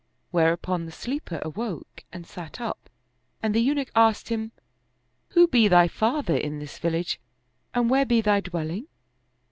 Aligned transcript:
Whereupon 0.31 0.87
the 0.87 0.91
sleeper 0.91 1.37
awoke 1.43 2.03
and 2.11 2.25
sat 2.25 2.59
up; 2.59 2.89
and 3.43 3.53
the 3.53 3.59
Eunuch 3.61 3.91
asked 3.95 4.29
him, 4.29 4.51
"Who 5.33 5.47
be 5.47 5.67
thy 5.67 5.87
father 5.87 6.35
in 6.35 6.57
this 6.57 6.79
village 6.79 7.19
and 7.75 7.87
where 7.87 8.07
be 8.07 8.19
thy 8.19 8.39
dwelling? 8.39 8.87